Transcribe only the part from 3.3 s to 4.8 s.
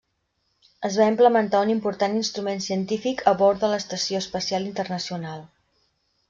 a bord de l'Estació Espacial